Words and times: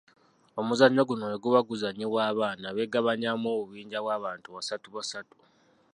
"Omuzannyo 0.59 1.01
guno 1.09 1.23
bwe 1.27 1.39
guba 1.43 1.59
guzannyibwa, 1.69 2.21
abaana 2.31 2.67
beegabanyaamu 2.75 3.47
obubinja 3.55 3.97
bw’abantu 4.05 4.47
basatu 4.55 4.87
basatu." 4.95 5.37